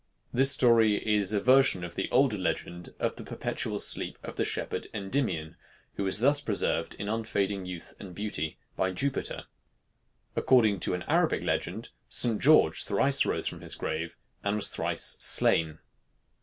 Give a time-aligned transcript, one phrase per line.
[0.33, 4.43] This story is a version of the older legend of the perpetual sleep of the
[4.43, 5.57] shepherd Endymion,
[5.93, 9.43] who was thus preserved in unfading youth and beauty by Jupiter.
[10.35, 12.41] According to an Arabic legend, St.
[12.41, 15.77] George thrice rose from his grave, and was thrice slain.